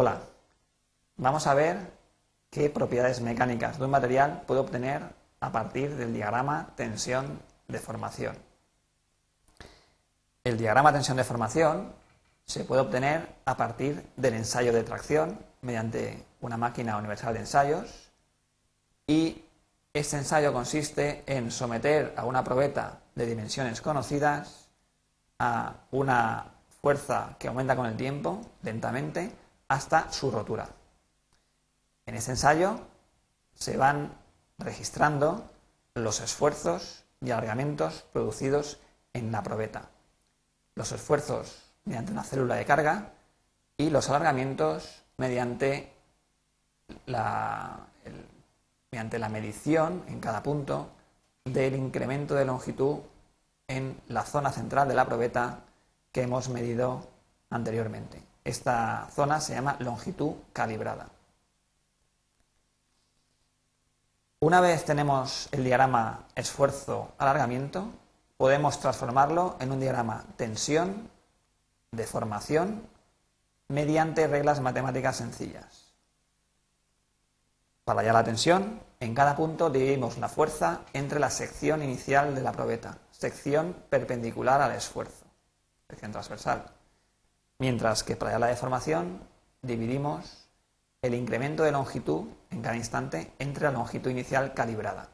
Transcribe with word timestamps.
Hola, 0.00 0.20
vamos 1.16 1.48
a 1.48 1.54
ver 1.54 1.92
qué 2.50 2.70
propiedades 2.70 3.20
mecánicas 3.20 3.80
de 3.80 3.84
un 3.84 3.90
material 3.90 4.44
puedo 4.46 4.60
obtener 4.60 5.02
a 5.40 5.50
partir 5.50 5.96
del 5.96 6.14
diagrama 6.14 6.68
tensión-deformación. 6.76 8.36
El 10.44 10.56
diagrama 10.56 10.92
tensión-deformación 10.92 11.92
se 12.44 12.62
puede 12.62 12.82
obtener 12.82 13.28
a 13.44 13.56
partir 13.56 14.08
del 14.14 14.34
ensayo 14.34 14.72
de 14.72 14.84
tracción 14.84 15.36
mediante 15.62 16.24
una 16.42 16.56
máquina 16.56 16.96
universal 16.96 17.34
de 17.34 17.40
ensayos 17.40 18.12
y 19.04 19.42
este 19.94 20.16
ensayo 20.16 20.52
consiste 20.52 21.24
en 21.26 21.50
someter 21.50 22.14
a 22.16 22.24
una 22.24 22.44
probeta 22.44 23.00
de 23.16 23.26
dimensiones 23.26 23.80
conocidas 23.80 24.68
a 25.40 25.74
una 25.90 26.52
fuerza 26.80 27.34
que 27.40 27.48
aumenta 27.48 27.74
con 27.74 27.86
el 27.86 27.96
tiempo, 27.96 28.42
lentamente, 28.62 29.32
hasta 29.68 30.10
su 30.10 30.30
rotura. 30.30 30.68
En 32.06 32.14
este 32.14 32.32
ensayo 32.32 32.80
se 33.54 33.76
van 33.76 34.12
registrando 34.58 35.50
los 35.94 36.20
esfuerzos 36.20 37.04
y 37.20 37.30
alargamientos 37.30 38.04
producidos 38.12 38.78
en 39.12 39.30
la 39.32 39.42
probeta. 39.42 39.90
Los 40.74 40.92
esfuerzos 40.92 41.62
mediante 41.84 42.12
una 42.12 42.24
célula 42.24 42.54
de 42.54 42.64
carga 42.64 43.12
y 43.76 43.90
los 43.90 44.08
alargamientos 44.08 45.02
mediante 45.16 45.92
la, 47.06 47.86
mediante 48.90 49.18
la 49.18 49.28
medición 49.28 50.04
en 50.08 50.20
cada 50.20 50.42
punto 50.42 50.88
del 51.44 51.74
incremento 51.74 52.34
de 52.34 52.44
longitud 52.44 52.98
en 53.66 54.00
la 54.08 54.24
zona 54.24 54.50
central 54.50 54.88
de 54.88 54.94
la 54.94 55.04
probeta 55.04 55.60
que 56.12 56.22
hemos 56.22 56.48
medido 56.48 57.06
anteriormente. 57.50 58.22
Esta 58.48 59.08
zona 59.14 59.40
se 59.42 59.54
llama 59.54 59.76
longitud 59.78 60.32
calibrada. 60.54 61.10
Una 64.40 64.62
vez 64.62 64.86
tenemos 64.86 65.50
el 65.52 65.64
diagrama 65.64 66.24
esfuerzo-alargamiento, 66.34 67.90
podemos 68.38 68.80
transformarlo 68.80 69.56
en 69.60 69.70
un 69.70 69.80
diagrama 69.80 70.24
tensión-deformación 70.36 72.88
mediante 73.68 74.26
reglas 74.26 74.62
matemáticas 74.62 75.16
sencillas. 75.16 75.92
Para 77.84 78.00
hallar 78.00 78.14
la 78.14 78.24
tensión, 78.24 78.80
en 78.98 79.14
cada 79.14 79.36
punto 79.36 79.68
dividimos 79.68 80.16
la 80.16 80.30
fuerza 80.30 80.80
entre 80.94 81.20
la 81.20 81.28
sección 81.28 81.82
inicial 81.82 82.34
de 82.34 82.40
la 82.40 82.52
probeta, 82.52 82.96
sección 83.10 83.76
perpendicular 83.90 84.62
al 84.62 84.72
esfuerzo, 84.72 85.26
sección 85.86 86.12
transversal. 86.12 86.77
Mientras 87.58 88.04
que 88.04 88.14
para 88.14 88.38
la 88.38 88.46
deformación, 88.46 89.20
dividimos 89.62 90.48
el 91.02 91.14
incremento 91.14 91.64
de 91.64 91.72
longitud 91.72 92.28
en 92.50 92.62
cada 92.62 92.76
instante 92.76 93.32
entre 93.38 93.64
la 93.64 93.72
longitud 93.72 94.10
inicial 94.10 94.54
calibrada. 94.54 95.08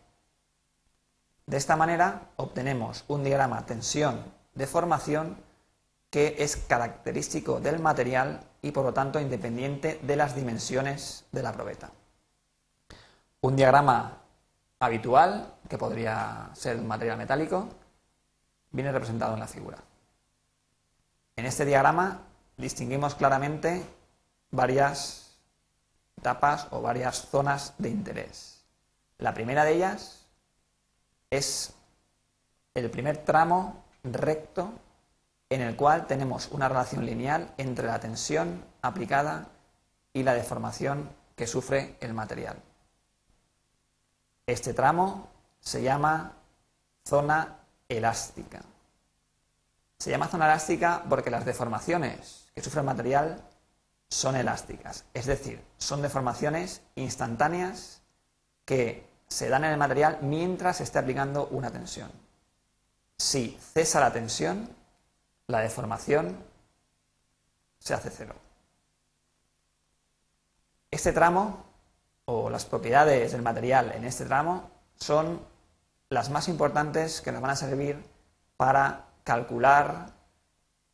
De 1.47 1.57
esta 1.57 1.77
manera 1.77 2.31
obtenemos 2.37 3.05
un 3.09 3.25
diagrama 3.25 3.65
tensión-deformación 3.65 5.37
que 6.11 6.37
es 6.39 6.57
característico 6.57 7.61
del 7.61 7.81
material 7.81 8.41
y 8.63 8.71
por 8.71 8.85
lo 8.85 8.95
tanto 8.95 9.21
independiente 9.21 9.99
de 10.03 10.17
las 10.17 10.37
dimensiones 10.37 11.25
de 11.33 11.43
la 11.43 11.53
probeta. 11.53 11.91
Un 13.41 13.57
diagrama 13.57 14.23
habitual, 14.81 15.55
que 15.69 15.77
podría 15.79 16.51
ser 16.55 16.77
un 16.77 16.87
material 16.87 17.19
metálico, 17.19 17.69
viene 18.71 18.93
representado 18.93 19.35
en 19.35 19.41
la 19.41 19.47
figura. 19.47 19.79
En 21.37 21.47
este 21.47 21.65
diagrama 21.65 22.21
distinguimos 22.57 23.15
claramente 23.15 23.85
varias 24.51 25.37
etapas 26.17 26.69
o 26.71 26.81
varias 26.81 27.29
zonas 27.29 27.75
de 27.79 27.91
interés. 27.91 28.65
La 29.19 29.35
primera 29.35 29.65
de 29.65 29.75
ellas 29.75 30.27
es 31.31 31.75
el 32.75 32.91
primer 32.91 33.19
tramo 33.19 33.85
recto 34.03 34.73
en 35.51 35.61
el 35.61 35.77
cual 35.77 36.07
tenemos 36.07 36.49
una 36.51 36.69
relación 36.69 37.05
lineal 37.07 37.53
entre 37.59 37.87
la 37.87 38.01
tensión 38.01 38.65
aplicada 38.83 39.49
y 40.13 40.23
la 40.23 40.35
deformación 40.35 41.11
que 41.37 41.47
sufre 41.47 41.97
el 42.01 42.15
material. 42.15 42.57
Este 44.47 44.75
tramo 44.75 45.29
se 45.61 45.83
llama 45.83 46.33
zona 47.05 47.57
elástica. 47.89 48.63
Se 49.99 50.11
llama 50.11 50.29
zona 50.29 50.47
elástica 50.47 51.05
porque 51.09 51.31
las 51.31 51.45
deformaciones 51.45 52.51
que 52.55 52.63
sufre 52.63 52.81
el 52.81 52.87
material 52.87 53.43
son 54.09 54.37
elásticas, 54.37 55.07
es 55.15 55.27
decir, 55.27 55.65
son 55.77 56.03
deformaciones 56.03 56.83
instantáneas 56.95 58.03
que 58.65 59.09
se 59.29 59.49
dan 59.49 59.65
en 59.65 59.73
el 59.73 59.79
material 59.79 60.19
mientras 60.23 60.77
se 60.77 60.85
esté 60.85 60.99
aplicando 60.99 61.49
una 61.49 61.71
tensión. 61.71 62.11
Si 63.19 63.59
cesa 63.73 64.01
la 64.01 64.13
tensión, 64.13 64.69
la 65.47 65.61
deformación 65.61 66.37
se 67.79 67.95
hace 67.95 68.11
cero. 68.11 68.35
Este 70.91 71.13
tramo 71.13 71.65
o 72.27 72.51
las 72.51 72.65
propiedades 72.65 73.33
del 73.33 73.43
material 73.43 73.93
en 73.93 74.05
este 74.05 74.25
tramo 74.25 74.71
son 74.97 75.41
las 76.09 76.31
más 76.31 76.49
importantes 76.49 77.21
que 77.21 77.33
nos 77.33 77.43
van 77.43 77.51
a 77.51 77.57
servir 77.57 78.03
para 78.57 79.07
calcular, 79.25 80.13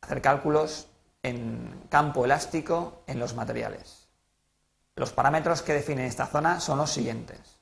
hacer 0.01 0.21
cálculos 0.21 0.87
en 1.23 1.85
campo 1.89 2.25
elástico 2.25 3.03
en 3.05 3.19
los 3.19 3.35
materiales. 3.35 4.07
Los 4.95 5.11
parámetros 5.11 5.61
que 5.61 5.73
definen 5.73 6.05
esta 6.05 6.25
zona 6.25 6.59
son 6.59 6.79
los 6.79 6.91
siguientes. 6.91 7.59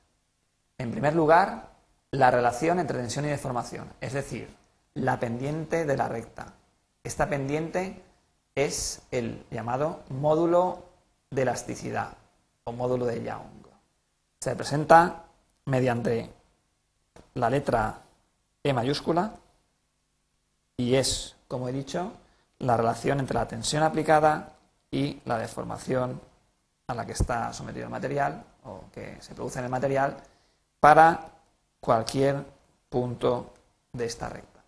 En 0.78 0.90
primer 0.90 1.14
lugar, 1.14 1.70
la 2.10 2.30
relación 2.30 2.78
entre 2.78 2.98
tensión 2.98 3.26
y 3.26 3.28
deformación, 3.28 3.92
es 4.00 4.14
decir, 4.14 4.56
la 4.94 5.20
pendiente 5.20 5.84
de 5.84 5.96
la 5.96 6.08
recta. 6.08 6.54
Esta 7.04 7.28
pendiente 7.28 8.02
es 8.54 9.02
el 9.10 9.44
llamado 9.50 10.02
módulo 10.08 10.86
de 11.30 11.42
elasticidad 11.42 12.16
o 12.64 12.72
módulo 12.72 13.04
de 13.06 13.22
Young 13.22 13.60
se 14.40 14.56
presenta 14.56 15.24
mediante 15.66 16.32
la 17.34 17.50
letra 17.50 18.00
E 18.64 18.72
mayúscula 18.72 19.34
y 20.80 20.96
es, 20.96 21.36
como 21.46 21.68
he 21.68 21.72
dicho, 21.72 22.12
la 22.58 22.74
relación 22.74 23.20
entre 23.20 23.34
la 23.34 23.46
tensión 23.46 23.82
aplicada 23.82 24.54
y 24.90 25.20
la 25.26 25.36
deformación 25.36 26.18
a 26.86 26.94
la 26.94 27.04
que 27.04 27.12
está 27.12 27.52
sometido 27.52 27.84
el 27.84 27.90
material 27.90 28.42
o 28.64 28.84
que 28.90 29.20
se 29.20 29.34
produce 29.34 29.58
en 29.58 29.66
el 29.66 29.70
material 29.70 30.16
para 30.80 31.32
cualquier 31.80 32.46
punto 32.88 33.52
de 33.92 34.06
esta 34.06 34.30
recta. 34.30 34.60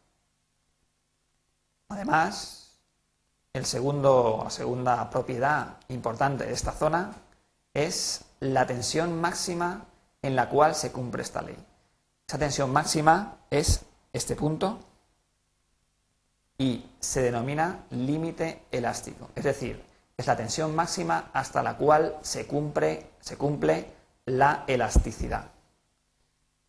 Además, 1.88 2.72
el 3.54 3.64
segundo, 3.64 4.42
la 4.44 4.50
segunda 4.50 5.08
propiedad 5.08 5.78
importante 5.88 6.44
de 6.44 6.52
esta 6.52 6.72
zona 6.72 7.10
es 7.72 8.22
la 8.40 8.66
tensión 8.66 9.18
máxima 9.18 9.86
en 10.20 10.36
la 10.36 10.50
cual 10.50 10.74
se 10.74 10.92
cumple 10.92 11.22
esta 11.22 11.40
ley. 11.40 11.56
Esa 12.28 12.38
tensión 12.38 12.70
máxima 12.70 13.38
es 13.50 13.80
este 14.12 14.36
punto 14.36 14.78
y 16.62 16.88
se 17.00 17.22
denomina 17.22 17.86
límite 17.90 18.62
elástico. 18.70 19.30
Es 19.34 19.42
decir, 19.42 19.84
es 20.16 20.28
la 20.28 20.36
tensión 20.36 20.76
máxima 20.76 21.30
hasta 21.32 21.60
la 21.60 21.76
cual 21.76 22.18
se 22.22 22.46
cumple, 22.46 23.10
se 23.18 23.36
cumple 23.36 23.92
la 24.26 24.62
elasticidad. 24.68 25.50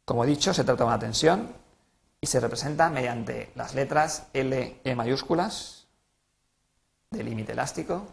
Como 0.04 0.24
he 0.24 0.28
dicho, 0.28 0.52
se 0.52 0.64
trata 0.64 0.84
de 0.84 0.88
una 0.88 0.98
tensión 0.98 1.54
y 2.20 2.26
se 2.26 2.40
representa 2.40 2.90
mediante 2.90 3.52
las 3.54 3.76
letras 3.76 4.26
L, 4.34 4.82
E 4.84 4.96
mayúsculas 4.96 5.86
de 7.12 7.24
límite 7.24 7.52
elástico 7.52 8.08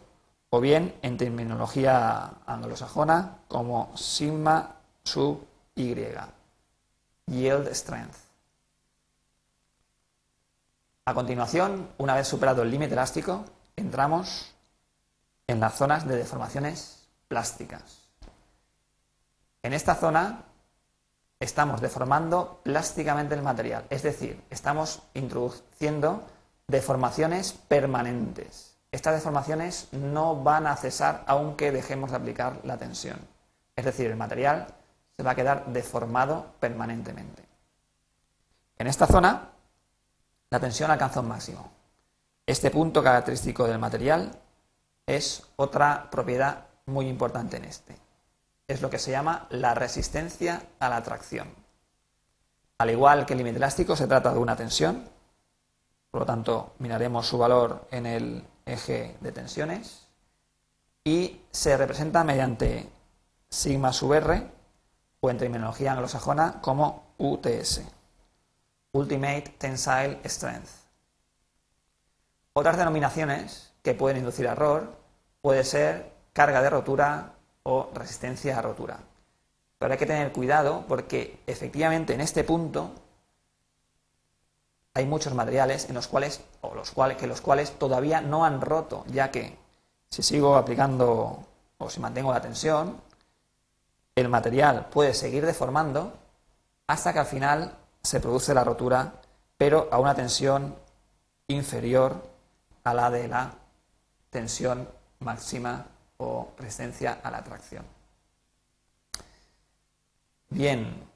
o 0.51 0.61
bien 0.61 0.93
en 1.01 1.17
terminología 1.17 2.35
anglosajona 2.45 3.39
como 3.47 3.97
sigma 3.97 4.75
sub 5.03 5.47
y, 5.73 5.95
yield 7.25 7.73
strength. 7.73 8.30
A 11.05 11.13
continuación, 11.13 11.89
una 11.97 12.15
vez 12.15 12.27
superado 12.27 12.61
el 12.61 12.71
límite 12.71 12.93
elástico, 12.93 13.45
entramos 13.75 14.53
en 15.47 15.59
las 15.59 15.75
zonas 15.75 16.07
de 16.07 16.15
deformaciones 16.15 17.07
plásticas. 17.27 18.09
En 19.63 19.73
esta 19.73 19.95
zona 19.95 20.43
estamos 21.39 21.81
deformando 21.81 22.61
plásticamente 22.63 23.35
el 23.35 23.41
material, 23.41 23.85
es 23.89 24.03
decir, 24.03 24.43
estamos 24.49 25.01
introduciendo 25.13 26.23
deformaciones 26.67 27.53
permanentes 27.53 28.71
estas 28.91 29.15
deformaciones 29.15 29.87
no 29.93 30.35
van 30.43 30.67
a 30.67 30.75
cesar 30.75 31.23
aunque 31.25 31.71
dejemos 31.71 32.11
de 32.11 32.17
aplicar 32.17 32.59
la 32.65 32.77
tensión. 32.77 33.19
Es 33.75 33.85
decir, 33.85 34.07
el 34.07 34.17
material 34.17 34.67
se 35.15 35.23
va 35.23 35.31
a 35.31 35.35
quedar 35.35 35.67
deformado 35.67 36.47
permanentemente. 36.59 37.43
En 38.77 38.87
esta 38.87 39.07
zona, 39.07 39.49
la 40.51 40.59
tensión 40.59 40.91
alcanza 40.91 41.21
un 41.21 41.29
máximo. 41.29 41.71
Este 42.45 42.69
punto 42.69 43.01
característico 43.01 43.65
del 43.65 43.79
material 43.79 44.37
es 45.05 45.43
otra 45.55 46.09
propiedad 46.11 46.67
muy 46.85 47.07
importante 47.07 47.57
en 47.57 47.65
este. 47.65 47.97
Es 48.67 48.81
lo 48.81 48.89
que 48.89 48.99
se 48.99 49.11
llama 49.11 49.47
la 49.49 49.73
resistencia 49.73 50.61
a 50.79 50.89
la 50.89 51.01
tracción. 51.01 51.47
Al 52.77 52.89
igual 52.89 53.25
que 53.25 53.33
el 53.33 53.37
límite 53.37 53.57
elástico, 53.57 53.95
se 53.95 54.07
trata 54.07 54.33
de 54.33 54.39
una 54.39 54.55
tensión, 54.55 55.09
por 56.09 56.21
lo 56.21 56.25
tanto, 56.25 56.73
miraremos 56.79 57.27
su 57.27 57.37
valor 57.37 57.87
en 57.89 58.05
el 58.05 58.45
eje 58.65 59.17
de 59.21 59.31
tensiones 59.31 60.07
y 61.05 61.41
se 61.51 61.77
representa 61.77 62.25
mediante 62.25 62.89
sigma 63.49 63.93
sub 63.93 64.13
r 64.13 64.51
o 65.21 65.29
en 65.29 65.37
terminología 65.37 65.93
anglosajona 65.93 66.59
como 66.61 67.13
UTS, 67.17 67.81
Ultimate 68.93 69.55
Tensile 69.57 70.19
Strength. 70.25 70.69
Otras 72.53 72.77
denominaciones 72.77 73.71
que 73.81 73.93
pueden 73.93 74.17
inducir 74.17 74.45
error 74.45 74.93
puede 75.41 75.63
ser 75.63 76.11
carga 76.33 76.61
de 76.61 76.69
rotura 76.69 77.33
o 77.63 77.89
resistencia 77.93 78.57
a 78.57 78.61
rotura. 78.61 78.99
Pero 79.77 79.93
hay 79.93 79.97
que 79.97 80.05
tener 80.05 80.31
cuidado 80.31 80.85
porque 80.87 81.39
efectivamente 81.47 82.13
en 82.13 82.21
este 82.21 82.43
punto 82.43 82.91
hay 84.93 85.05
muchos 85.05 85.33
materiales 85.33 85.87
en 85.87 85.95
los 85.95 86.07
cuales, 86.07 86.41
o 86.59 86.75
los 86.75 86.91
cuales, 86.91 87.17
que 87.17 87.27
los 87.27 87.39
cuales 87.39 87.71
todavía 87.79 88.19
no 88.19 88.43
han 88.43 88.59
roto, 88.59 89.05
ya 89.07 89.31
que 89.31 89.57
si 90.09 90.21
sigo 90.21 90.57
aplicando 90.57 91.47
o 91.77 91.89
si 91.89 92.01
mantengo 92.01 92.33
la 92.33 92.41
tensión, 92.41 93.01
el 94.15 94.27
material 94.27 94.87
puede 94.91 95.13
seguir 95.13 95.45
deformando 95.45 96.13
hasta 96.87 97.13
que 97.13 97.19
al 97.19 97.25
final 97.25 97.77
se 98.01 98.19
produce 98.19 98.53
la 98.53 98.63
rotura, 98.63 99.13
pero 99.57 99.89
a 99.91 99.99
una 99.99 100.15
tensión 100.15 100.75
inferior 101.47 102.29
a 102.83 102.93
la 102.93 103.11
de 103.11 103.27
la 103.27 103.53
tensión 104.29 104.87
máxima 105.19 105.85
o 106.17 106.51
resistencia 106.57 107.19
a 107.23 107.31
la 107.31 107.43
tracción. 107.43 107.85
Bien, 110.49 111.07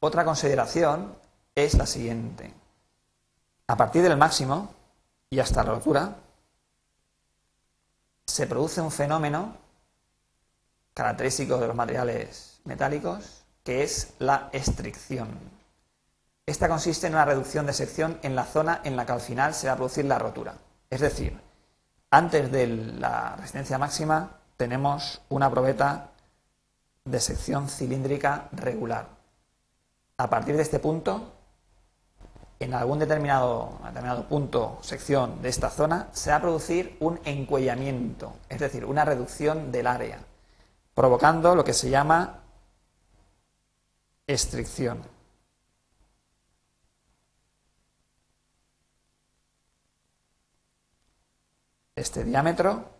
otra 0.00 0.24
consideración 0.24 1.16
es 1.54 1.74
la 1.74 1.86
siguiente. 1.86 2.52
A 3.66 3.76
partir 3.76 4.02
del 4.02 4.16
máximo 4.16 4.72
y 5.30 5.40
hasta 5.40 5.64
la 5.64 5.72
rotura, 5.72 6.16
se 8.26 8.46
produce 8.46 8.80
un 8.80 8.90
fenómeno 8.90 9.56
característico 10.94 11.58
de 11.58 11.66
los 11.66 11.76
materiales 11.76 12.60
metálicos 12.64 13.45
que 13.66 13.82
es 13.82 14.14
la 14.20 14.48
estricción. 14.52 15.28
Esta 16.46 16.68
consiste 16.68 17.08
en 17.08 17.14
una 17.14 17.24
reducción 17.24 17.66
de 17.66 17.72
sección 17.72 18.20
en 18.22 18.36
la 18.36 18.44
zona 18.44 18.80
en 18.84 18.96
la 18.96 19.04
que 19.04 19.12
al 19.12 19.20
final 19.20 19.54
se 19.54 19.66
va 19.66 19.72
a 19.72 19.76
producir 19.76 20.04
la 20.04 20.20
rotura. 20.20 20.54
Es 20.88 21.00
decir, 21.00 21.36
antes 22.12 22.52
de 22.52 22.68
la 22.68 23.34
resistencia 23.34 23.76
máxima 23.76 24.38
tenemos 24.56 25.20
una 25.30 25.50
probeta 25.50 26.12
de 27.04 27.18
sección 27.18 27.68
cilíndrica 27.68 28.48
regular. 28.52 29.08
A 30.18 30.30
partir 30.30 30.56
de 30.56 30.62
este 30.62 30.78
punto 30.78 31.32
en 32.60 32.72
algún 32.72 33.00
determinado, 33.00 33.80
determinado 33.84 34.28
punto, 34.28 34.78
sección 34.80 35.42
de 35.42 35.48
esta 35.48 35.70
zona, 35.70 36.08
se 36.12 36.30
va 36.30 36.36
a 36.36 36.40
producir 36.40 36.96
un 37.00 37.18
encuellamiento, 37.24 38.34
es 38.48 38.60
decir, 38.60 38.84
una 38.84 39.04
reducción 39.04 39.72
del 39.72 39.88
área, 39.88 40.20
provocando 40.94 41.56
lo 41.56 41.64
que 41.64 41.74
se 41.74 41.90
llama 41.90 42.45
estricción. 44.26 45.02
Este 51.94 52.24
diámetro 52.24 52.90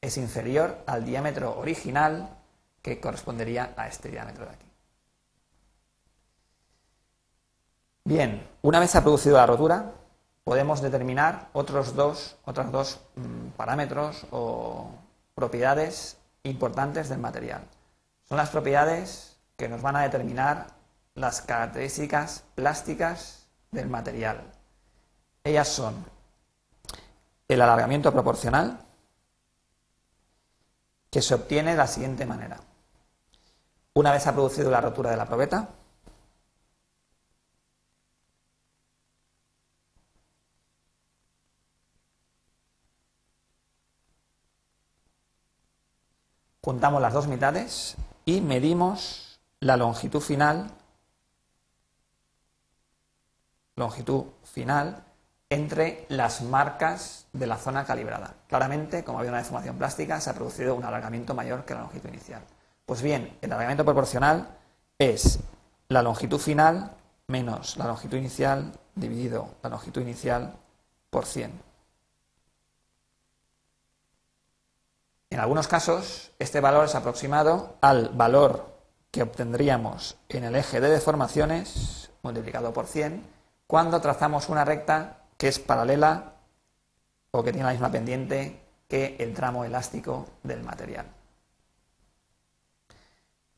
es 0.00 0.16
inferior 0.18 0.82
al 0.86 1.04
diámetro 1.04 1.58
original 1.58 2.36
que 2.82 3.00
correspondería 3.00 3.72
a 3.76 3.88
este 3.88 4.10
diámetro 4.10 4.44
de 4.44 4.50
aquí. 4.50 4.66
Bien, 8.04 8.46
una 8.62 8.80
vez 8.80 8.90
se 8.90 8.98
ha 8.98 9.02
producido 9.02 9.36
la 9.36 9.46
rotura, 9.46 9.92
podemos 10.44 10.82
determinar 10.82 11.48
otros 11.52 11.94
dos, 11.94 12.36
otros 12.44 12.72
dos 12.72 13.00
mm, 13.14 13.50
parámetros 13.56 14.26
o 14.32 14.90
propiedades 15.34 16.18
importantes 16.42 17.08
del 17.08 17.20
material. 17.20 17.62
Son 18.24 18.36
las 18.36 18.50
propiedades 18.50 19.31
que 19.56 19.68
nos 19.68 19.82
van 19.82 19.96
a 19.96 20.02
determinar 20.02 20.66
las 21.14 21.42
características 21.42 22.44
plásticas 22.54 23.46
del 23.70 23.88
material. 23.88 24.42
Ellas 25.44 25.68
son 25.68 26.04
el 27.48 27.60
alargamiento 27.60 28.12
proporcional, 28.12 28.78
que 31.10 31.20
se 31.20 31.34
obtiene 31.34 31.72
de 31.72 31.76
la 31.76 31.86
siguiente 31.86 32.24
manera. 32.24 32.58
Una 33.94 34.12
vez 34.12 34.26
ha 34.26 34.32
producido 34.32 34.70
la 34.70 34.80
rotura 34.80 35.10
de 35.10 35.16
la 35.18 35.26
probeta, 35.26 35.68
juntamos 46.62 47.02
las 47.02 47.12
dos 47.12 47.26
mitades 47.26 47.96
y 48.24 48.40
medimos 48.40 49.31
la 49.62 49.76
longitud 49.76 50.20
final, 50.20 50.72
longitud 53.76 54.24
final 54.42 55.04
entre 55.48 56.04
las 56.08 56.42
marcas 56.42 57.26
de 57.32 57.46
la 57.46 57.56
zona 57.56 57.84
calibrada. 57.84 58.34
Claramente, 58.48 59.04
como 59.04 59.18
había 59.18 59.30
una 59.30 59.38
deformación 59.38 59.78
plástica, 59.78 60.20
se 60.20 60.30
ha 60.30 60.34
producido 60.34 60.74
un 60.74 60.84
alargamiento 60.84 61.32
mayor 61.34 61.64
que 61.64 61.74
la 61.74 61.82
longitud 61.82 62.08
inicial. 62.08 62.42
Pues 62.84 63.02
bien, 63.02 63.38
el 63.40 63.52
alargamiento 63.52 63.84
proporcional 63.84 64.48
es 64.98 65.38
la 65.88 66.02
longitud 66.02 66.40
final 66.40 66.96
menos 67.28 67.76
la 67.76 67.86
longitud 67.86 68.16
inicial 68.16 68.72
dividido 68.96 69.54
la 69.62 69.70
longitud 69.70 70.02
inicial 70.02 70.56
por 71.08 71.24
100. 71.24 71.52
En 75.30 75.38
algunos 75.38 75.68
casos, 75.68 76.32
este 76.40 76.60
valor 76.60 76.86
es 76.86 76.94
aproximado 76.96 77.76
al 77.80 78.08
valor 78.10 78.71
que 79.12 79.22
obtendríamos 79.22 80.16
en 80.30 80.44
el 80.44 80.56
eje 80.56 80.80
de 80.80 80.88
deformaciones 80.88 82.10
multiplicado 82.22 82.72
por 82.72 82.86
100 82.86 83.22
cuando 83.66 84.00
trazamos 84.00 84.48
una 84.48 84.64
recta 84.64 85.18
que 85.36 85.48
es 85.48 85.58
paralela 85.58 86.32
o 87.30 87.44
que 87.44 87.52
tiene 87.52 87.66
la 87.66 87.72
misma 87.72 87.92
pendiente 87.92 88.60
que 88.88 89.16
el 89.20 89.34
tramo 89.34 89.64
elástico 89.64 90.26
del 90.42 90.62
material. 90.62 91.06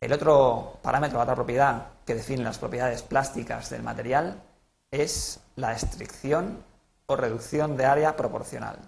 El 0.00 0.12
otro 0.12 0.78
parámetro, 0.83 1.19
la 1.19 1.25
otra 1.25 1.35
propiedad 1.37 1.87
que 2.05 2.17
define 2.17 2.43
las 2.43 2.59
propiedades 2.59 3.02
plásticas 3.02 3.71
del 3.71 3.83
material 3.83 4.43
es 4.90 5.40
la 5.57 5.73
estricción 5.73 6.64
o 7.07 7.17
reducción 7.17 7.76
de 7.76 7.87
área 7.87 8.17
proporcional. 8.17 8.78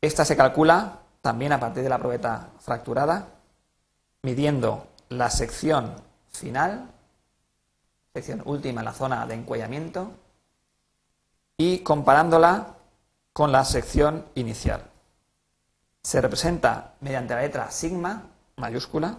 Esta 0.00 0.24
se 0.24 0.36
calcula 0.36 1.00
también 1.20 1.52
a 1.52 1.60
partir 1.60 1.82
de 1.82 1.88
la 1.88 1.98
probeta 1.98 2.50
fracturada, 2.58 3.28
midiendo 4.22 4.86
la 5.08 5.30
sección 5.30 5.94
final, 6.30 6.90
sección 8.12 8.42
última 8.44 8.80
en 8.80 8.84
la 8.84 8.92
zona 8.92 9.26
de 9.26 9.34
encuellamiento, 9.34 10.12
y 11.56 11.78
comparándola 11.78 12.74
con 13.32 13.52
la 13.52 13.64
sección 13.64 14.26
inicial. 14.34 14.82
Se 16.02 16.20
representa 16.20 16.94
mediante 17.00 17.34
la 17.34 17.42
letra 17.42 17.70
sigma 17.70 18.22
mayúscula 18.56 19.18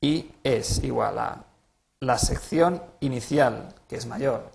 y 0.00 0.32
es 0.42 0.82
igual 0.82 1.18
a 1.18 1.44
la 2.00 2.18
sección 2.18 2.82
inicial, 3.00 3.74
que 3.88 3.96
es 3.96 4.06
mayor, 4.06 4.50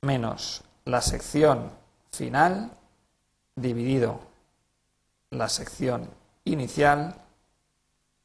menos 0.00 0.64
la 0.84 1.00
sección 1.00 1.70
final 2.10 2.72
dividido 3.54 4.20
la 5.30 5.48
sección 5.48 6.08
inicial 6.44 7.14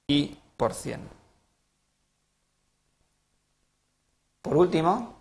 y 0.08 0.38
por 0.58 0.74
100. 0.74 1.00
Por 4.42 4.58
último, 4.58 5.16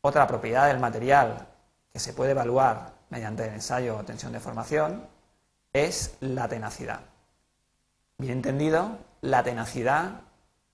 otra 0.00 0.26
propiedad 0.26 0.68
del 0.68 0.78
material 0.78 1.46
que 1.92 1.98
se 1.98 2.12
puede 2.12 2.32
evaluar 2.32 2.94
mediante 3.10 3.46
el 3.46 3.54
ensayo 3.54 3.96
o 3.96 4.04
tensión 4.04 4.32
de 4.32 4.40
formación 4.40 5.06
es 5.72 6.16
la 6.20 6.48
tenacidad. 6.48 7.00
Bien 8.18 8.38
entendido, 8.38 8.98
la 9.20 9.42
tenacidad 9.42 10.22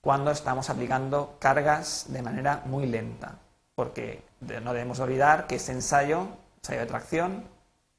cuando 0.00 0.30
estamos 0.30 0.70
aplicando 0.70 1.36
cargas 1.38 2.06
de 2.08 2.22
manera 2.22 2.62
muy 2.66 2.86
lenta, 2.86 3.38
porque 3.74 4.22
no 4.40 4.72
debemos 4.72 5.00
olvidar 5.00 5.46
que 5.46 5.56
este 5.56 5.72
ensayo, 5.72 6.28
ensayo 6.58 6.80
de 6.80 6.86
tracción, 6.86 7.44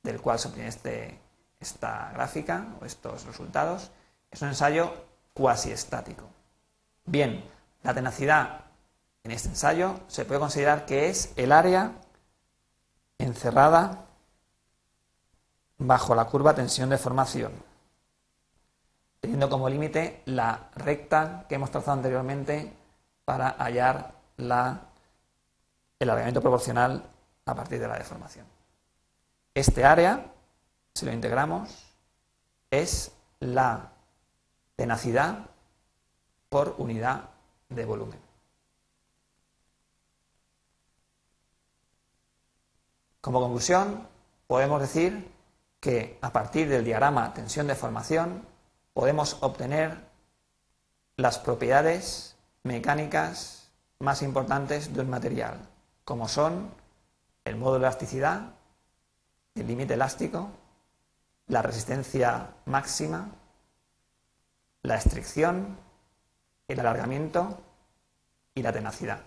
del 0.03 0.21
cual 0.21 0.39
se 0.39 0.47
obtiene 0.47 0.69
este 0.69 1.19
esta 1.59 2.11
gráfica 2.13 2.67
o 2.79 2.85
estos 2.85 3.25
resultados, 3.25 3.91
es 4.29 4.41
un 4.41 4.49
ensayo 4.49 4.93
cuasi 5.35 5.71
estático. 5.71 6.23
Bien, 7.05 7.43
la 7.83 7.93
tenacidad 7.93 8.61
en 9.23 9.31
este 9.31 9.49
ensayo 9.49 9.99
se 10.07 10.25
puede 10.25 10.39
considerar 10.39 10.85
que 10.87 11.09
es 11.09 11.33
el 11.35 11.51
área 11.51 11.91
encerrada 13.19 14.05
bajo 15.77 16.15
la 16.15 16.25
curva 16.25 16.55
tensión 16.55 16.89
de 16.89 16.97
formación. 16.97 17.51
teniendo 19.19 19.49
como 19.49 19.67
límite 19.67 20.21
la 20.25 20.69
recta 20.75 21.45
que 21.49 21.55
hemos 21.55 21.71
trazado 21.71 21.93
anteriormente 21.93 22.71
para 23.25 23.49
hallar 23.57 24.13
la, 24.37 24.81
el 25.97 26.09
alargamiento 26.09 26.41
proporcional 26.41 27.03
a 27.45 27.55
partir 27.55 27.79
de 27.79 27.87
la 27.87 27.97
deformación. 27.97 28.45
Este 29.55 29.83
área, 29.83 30.27
si 30.93 31.07
lo 31.07 31.11
integramos, 31.11 31.91
es 32.69 33.11
la 33.39 33.94
tenacidad 34.75 35.49
por 36.49 36.75
unidad 36.77 37.29
de 37.69 37.85
volumen. 37.85 38.19
Como 43.21 43.41
conclusión, 43.41 44.07
podemos 44.47 44.79
decir 44.81 45.31
que 45.79 46.17
a 46.21 46.31
partir 46.31 46.69
del 46.69 46.85
diagrama 46.85 47.33
tensión-deformación 47.33 48.45
podemos 48.93 49.37
obtener 49.41 49.97
las 51.17 51.39
propiedades 51.39 52.35
mecánicas 52.63 53.71
más 53.99 54.21
importantes 54.21 54.93
de 54.93 55.01
un 55.01 55.09
material, 55.09 55.59
como 56.03 56.27
son 56.27 56.71
el 57.45 57.55
modo 57.55 57.73
de 57.73 57.79
elasticidad, 57.79 58.53
el 59.55 59.67
límite 59.67 59.93
elástico, 59.93 60.49
la 61.47 61.61
resistencia 61.61 62.49
máxima, 62.65 63.29
la 64.85 64.95
estricción, 64.95 65.77
el 66.67 66.79
alargamiento 66.79 67.61
y 68.53 68.61
la 68.61 68.71
tenacidad. 68.71 69.21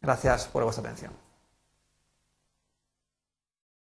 Gracias 0.00 0.46
por 0.46 0.64
vuestra 0.64 0.84
atención. 0.84 1.23